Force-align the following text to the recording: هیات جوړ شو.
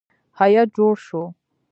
هیات 0.39 0.67
جوړ 0.77 0.93
شو. 1.05 1.21